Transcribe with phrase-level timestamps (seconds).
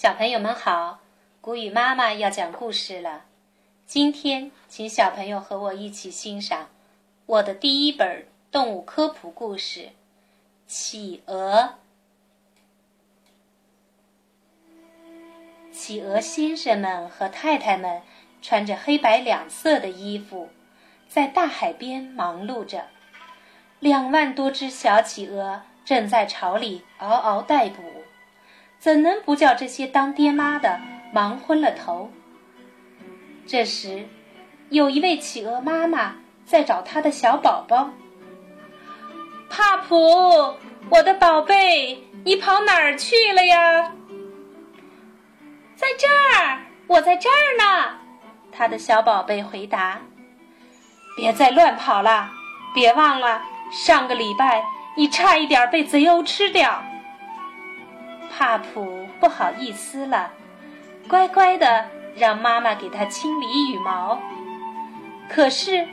[0.00, 1.00] 小朋友们好，
[1.40, 3.24] 谷雨妈妈要讲故事了。
[3.84, 6.68] 今天，请小朋友和我一起欣赏
[7.26, 9.80] 我的第一本动物科普故事
[10.68, 11.74] 《企鹅》。
[15.72, 18.02] 企鹅先生们和太太们
[18.40, 20.48] 穿着黑白两色的衣服，
[21.08, 22.86] 在大海边忙碌着。
[23.80, 27.97] 两万多只小企鹅正在巢里嗷嗷待哺。
[28.78, 30.80] 怎能不叫这些当爹妈的
[31.12, 32.10] 忙昏了头？
[33.46, 34.06] 这时，
[34.70, 37.90] 有一位企鹅妈妈在找她的小宝宝。
[39.50, 40.54] 帕普，
[40.90, 43.92] 我的宝贝，你跑哪儿去了呀？
[45.74, 46.06] 在这
[46.36, 47.98] 儿，我在这儿呢。
[48.52, 50.00] 他的小宝贝回答
[51.16, 52.30] ：“别再乱跑了，
[52.74, 54.64] 别忘了上个礼拜
[54.96, 56.82] 你差一点被贼鸥吃掉。”
[58.38, 60.30] 帕普不好意思了，
[61.08, 64.16] 乖乖的让妈妈给他清理羽毛。
[65.28, 65.88] 可是，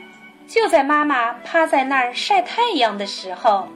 [0.46, 3.66] 就在妈妈趴在那儿晒太阳的时候，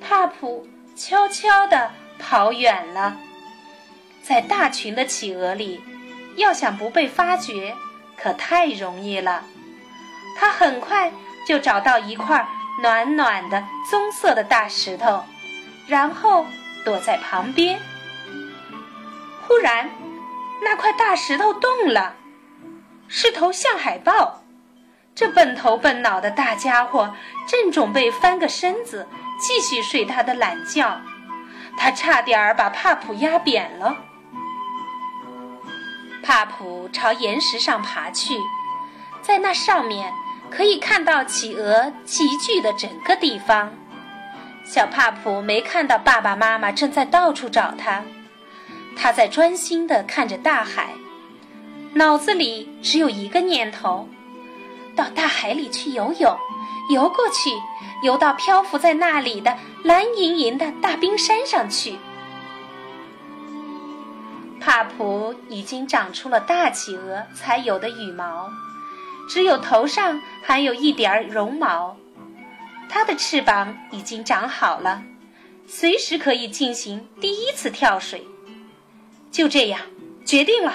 [0.00, 1.90] 帕普悄悄地
[2.20, 3.16] 跑远了。
[4.22, 5.82] 在大群的企鹅里，
[6.36, 7.74] 要想不被发觉，
[8.16, 9.42] 可太容易了。
[10.38, 11.12] 他很快
[11.44, 12.46] 就找到一块
[12.80, 15.24] 暖暖的棕色的大石头，
[15.88, 16.46] 然后。
[16.84, 17.78] 躲在旁边。
[19.48, 19.88] 忽然，
[20.62, 22.14] 那块大石头动了，
[23.08, 24.42] 是头象海豹。
[25.14, 27.14] 这笨头笨脑的大家伙
[27.46, 29.08] 正准备翻个身子，
[29.40, 31.00] 继续睡他的懒觉，
[31.78, 33.96] 他差点把帕普压扁了。
[36.22, 38.36] 帕普朝岩石上爬去，
[39.22, 40.12] 在那上面
[40.50, 43.72] 可以看到企鹅集聚的整个地方。
[44.62, 48.04] 小帕普没看到爸爸妈妈正在到处找他，
[49.00, 50.92] 他在专心地看着大海，
[51.94, 54.08] 脑子里只有一个念头：
[54.96, 56.36] 到大海里去游泳，
[56.90, 57.50] 游过去，
[58.02, 61.96] 游到漂浮在那里的蓝盈盈的大冰山上去。
[64.60, 68.50] 帕普已经长出了大企鹅才有的羽毛，
[69.28, 71.96] 只有头上还有一点儿绒毛。
[72.88, 75.02] 它的翅膀已经长好了，
[75.68, 78.26] 随时可以进行第一次跳水。
[79.30, 79.80] 就这样，
[80.24, 80.74] 决定了，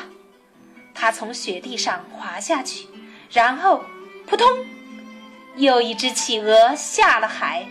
[0.94, 2.88] 他从雪地上滑下去，
[3.31, 3.84] 然后
[4.25, 4.47] 扑通，
[5.56, 7.66] 又一只企鹅下了海。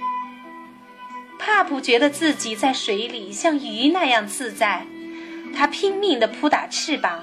[1.39, 4.87] 帕普觉得自己在水里像鱼那样自在，
[5.55, 7.23] 他拼命地扑打翅膀，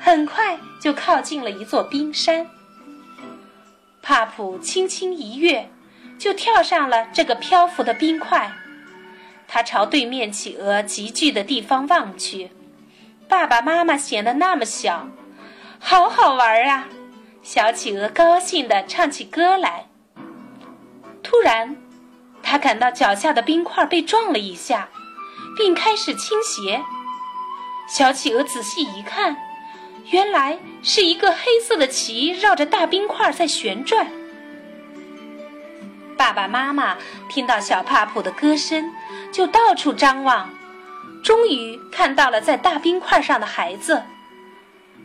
[0.00, 2.46] 很快就靠近了一座冰山。
[4.02, 5.70] 帕普轻轻一跃。
[6.16, 8.52] 就跳上了这个漂浮的冰块，
[9.48, 12.50] 他朝对面企鹅集聚的地方望去。
[13.34, 15.08] 爸爸妈妈显得那么小，
[15.80, 16.86] 好好玩啊！
[17.42, 19.88] 小企鹅高兴地唱起歌来。
[21.20, 21.76] 突然，
[22.44, 24.88] 它感到脚下的冰块被撞了一下，
[25.56, 26.80] 并开始倾斜。
[27.88, 29.36] 小企鹅仔细一看，
[30.12, 34.06] 原来是一个黑色的旗绕着大冰块在旋转。
[36.16, 36.96] 爸爸妈妈
[37.28, 38.92] 听到小帕普的歌声，
[39.32, 40.48] 就到处张望，
[41.24, 44.02] 终于看到了在大冰块上的孩子。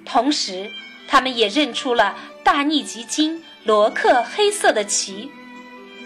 [0.05, 0.69] 同时，
[1.07, 5.31] 他们也认出了大逆吉金罗克黑色的鳍。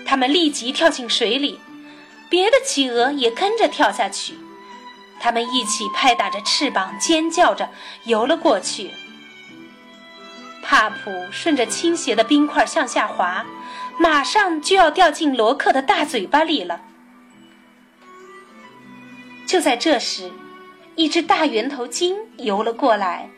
[0.05, 1.59] 他们立即跳进水里，
[2.29, 4.35] 别的企鹅也跟着跳下去。
[5.19, 7.69] 他们一起拍打着翅膀，尖叫着
[8.03, 8.91] 游了过去。
[10.61, 13.45] 帕普顺着倾斜的冰块向下滑。
[13.97, 16.81] 马上就要掉进罗克的大嘴巴里了。
[19.45, 20.31] 就在这时，
[20.95, 23.29] 一只大圆头鲸游了过来。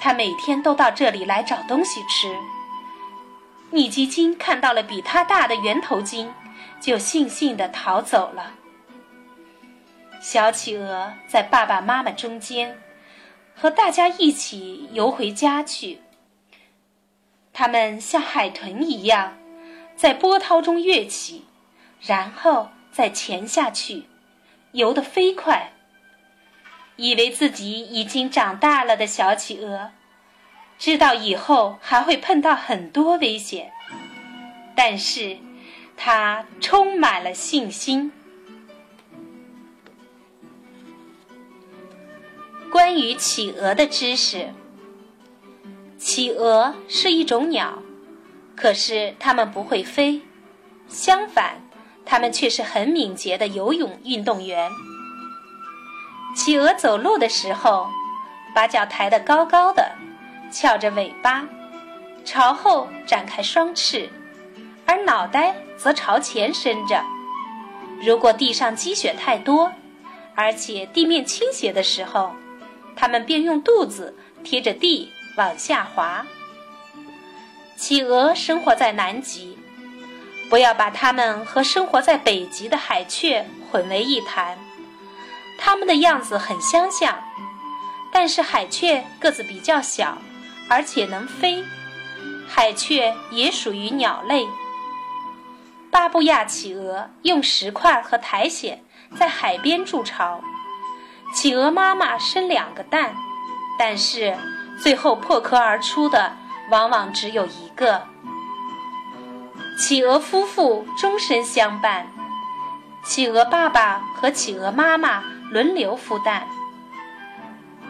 [0.00, 2.34] 它每天都到这里来找东西吃。
[3.70, 6.32] 米基金看到了比它大的圆头鲸，
[6.80, 8.54] 就悻悻地逃走了。
[10.20, 12.80] 小企鹅在爸爸妈妈中间，
[13.54, 16.00] 和大家一起游回家去。
[17.52, 19.34] 它们像海豚一样。
[19.96, 21.44] 在波涛中跃起，
[22.00, 24.04] 然后再潜下去，
[24.72, 25.72] 游得飞快。
[26.96, 29.92] 以为自己已经长大了的小企鹅，
[30.78, 33.70] 知道以后还会碰到很多危险，
[34.74, 35.38] 但是
[35.96, 38.10] 它充满了信心。
[42.70, 44.52] 关于企鹅的知识：
[45.96, 47.82] 企鹅是一种鸟。
[48.56, 50.20] 可是它们不会飞，
[50.88, 51.62] 相反，
[52.10, 54.70] 它们却是很敏捷的游泳运动员。
[56.34, 57.86] 企鹅走路的时候，
[58.54, 59.92] 把脚抬得高高的，
[60.50, 61.46] 翘着尾巴，
[62.24, 64.08] 朝后展开双翅，
[64.86, 67.04] 而脑袋则朝前伸着。
[68.00, 69.70] 如果地上积雪太多，
[70.34, 72.32] 而且地面倾斜的时候，
[72.96, 76.24] 它们便用肚子贴着地往下滑。
[77.76, 79.58] 企鹅生活在南极，
[80.48, 84.58] 不要把它们和生活在北极的海雀混为一谈。
[85.58, 87.22] 它们的样子很相像，
[88.12, 90.18] 但是海雀个子比较小，
[90.68, 91.62] 而且能飞。
[92.46, 94.46] 海雀也属于鸟类。
[95.90, 98.78] 巴布亚企鹅用石块和苔藓
[99.18, 100.40] 在海边筑巢。
[101.34, 103.14] 企鹅妈妈生两个蛋，
[103.78, 104.36] 但是
[104.80, 106.32] 最后破壳而出的
[106.70, 108.02] 往往只有一个。
[109.78, 112.08] 企鹅夫妇终身相伴，
[113.04, 115.22] 企鹅爸爸和企鹅妈妈
[115.52, 116.48] 轮流孵蛋。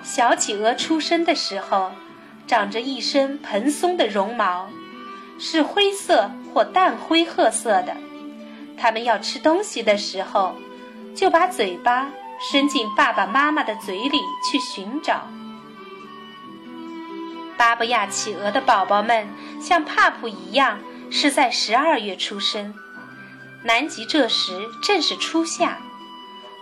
[0.03, 1.91] 小企鹅出生的时候，
[2.47, 4.69] 长着一身蓬松的绒毛。
[5.41, 7.97] 是灰色或淡灰褐色的。
[8.77, 10.55] 它们要吃东西的时候，
[11.15, 12.11] 就把嘴巴
[12.51, 14.19] 伸进爸爸妈妈的嘴里
[14.51, 15.23] 去寻找。
[17.57, 19.27] 巴布亚企鹅的宝宝们
[19.61, 22.75] 像帕普一样，是在十二月出生。
[23.65, 25.79] 南极这时正是初夏，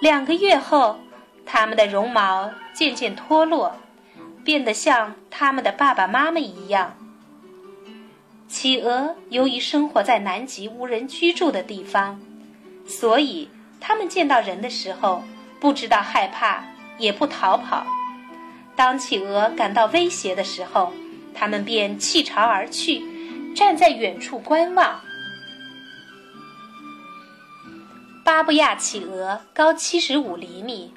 [0.00, 0.98] 两个月后，
[1.44, 3.76] 它们的绒毛渐渐脱落，
[4.44, 6.96] 变得像它们的爸爸妈妈一样。
[8.48, 12.20] 企鹅由于生活在南极无人居住的地方，
[12.86, 13.50] 所以
[13.80, 15.22] 它们见到人的时候
[15.60, 16.64] 不知道害怕，
[16.96, 17.86] 也不逃跑。
[18.74, 20.92] 当企鹅感到威胁的时候，
[21.34, 23.02] 它们便弃巢而去，
[23.56, 25.00] 站在远处观望。
[28.22, 30.92] 巴布亚企鹅高七十五厘米，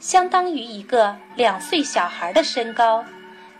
[0.00, 3.04] 相当于一个两岁小孩的身高，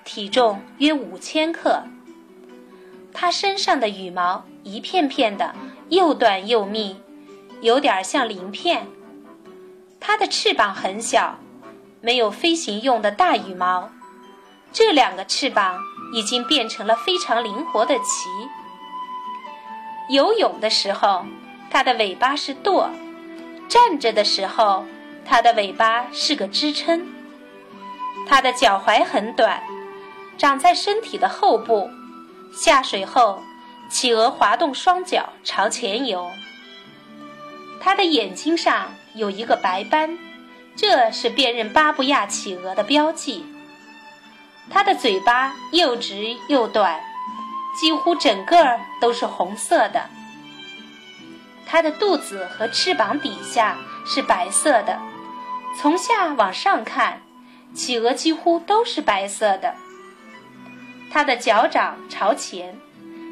[0.04, 1.84] 体重约五千克。
[3.12, 5.54] 它身上的羽毛一片片的，
[5.90, 6.96] 又短又密，
[7.60, 8.88] 有点像鳞片。
[10.00, 11.38] 它的翅膀很小，
[12.00, 13.88] 没有飞行用的大羽毛。
[14.72, 15.78] 这两个翅膀
[16.12, 18.04] 已经变成了非常灵活的鳍。
[20.08, 21.24] 游泳的时候，
[21.70, 22.90] 它的尾巴是舵；
[23.68, 24.84] 站着的时候，
[25.24, 27.06] 它的尾巴是个支撑。
[28.28, 29.62] 它的脚踝很短，
[30.36, 31.88] 长在身体的后部。
[32.52, 33.42] 下水后，
[33.88, 36.30] 企鹅滑动双脚朝前游。
[37.80, 40.18] 它的眼睛上有一个白斑，
[40.76, 43.46] 这是辨认巴布亚企鹅的标记。
[44.72, 46.98] 它的嘴巴又直又短，
[47.78, 50.08] 几乎整个都是红色的。
[51.66, 53.76] 它的肚子和翅膀底下
[54.06, 54.98] 是白色的，
[55.78, 57.20] 从下往上看，
[57.74, 59.74] 企鹅几乎都是白色的。
[61.10, 62.78] 它的脚掌朝前，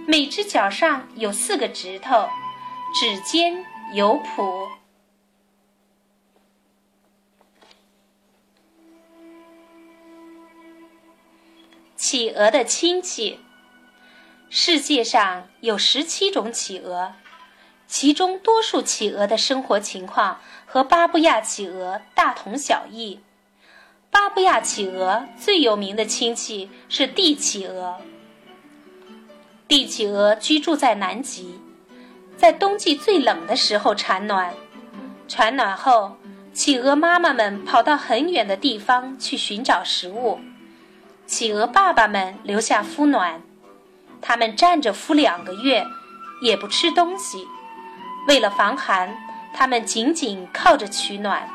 [0.07, 2.29] 每只脚上有四个指头，
[2.95, 3.65] 指尖
[3.95, 4.80] 有蹼。
[12.00, 13.41] 企鹅的亲戚，
[14.49, 17.12] 世界上有十七种企鹅，
[17.87, 23.20] 其中多数企鹅的生活情况和巴布亚企鹅大同小异。
[24.11, 27.99] 巴布亚企鹅最有名的亲戚是帝企鹅。
[29.69, 31.61] 帝企鹅居住在南极，
[32.35, 34.54] 在冬季最冷的时候产卵。
[35.28, 36.16] 产卵后，
[36.54, 40.40] 企鹅妈妈们跑到很远的地方去寻找食物，
[41.31, 43.41] 企鹅爸爸们留下孵卵。
[44.21, 45.87] 它们站着孵两个月，
[46.43, 47.47] 也不吃东西。
[48.27, 49.17] 为了防寒，
[49.55, 51.49] 它们紧紧靠着取暖。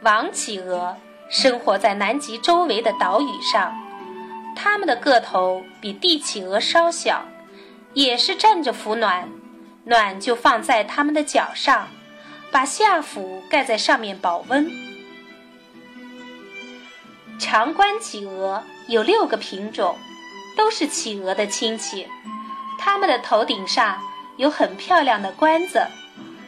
[0.00, 0.96] 王企鹅
[1.28, 3.78] 生活在南极周围的岛屿上，
[4.56, 7.22] 它们的个头比帝企鹅稍小，
[7.92, 9.28] 也是站着孵卵，
[9.84, 11.88] 卵就放在它们的脚上，
[12.50, 14.70] 把下腹盖在上面保温。
[17.38, 19.96] 长冠企鹅有六个品种，
[20.56, 22.06] 都是企鹅的亲戚，
[22.78, 23.96] 它们的头顶上
[24.36, 25.86] 有很漂亮的冠子，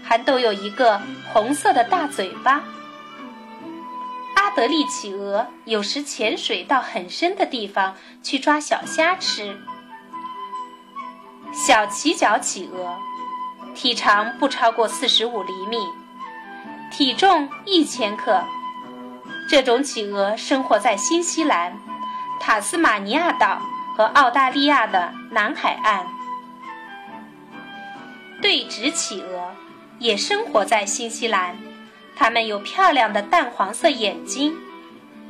[0.02, 1.00] 还都有一个
[1.32, 2.64] 红色的大嘴巴。
[4.34, 9.56] 阿德利企鹅有时潜水到很深的地方去抓小虾吃。
[11.52, 12.98] 小鳍脚企鹅
[13.74, 15.76] 体长不超过四十五厘米，
[16.90, 18.42] 体重一千克。
[19.50, 21.76] 这种企鹅生活在新西兰、
[22.38, 23.60] 塔斯马尼亚岛
[23.96, 26.06] 和澳大利亚的南海岸。
[28.40, 29.52] 对趾企鹅
[29.98, 31.58] 也生活在新西兰。
[32.14, 34.56] 它们有漂亮的淡黄色眼睛。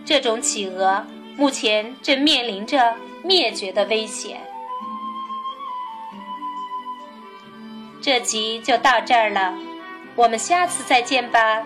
[0.05, 1.07] 这种企鹅
[1.39, 4.39] 目前正面临着灭绝的危险。
[8.03, 9.55] 这集就到这儿了，
[10.15, 11.63] 我们下次再见吧。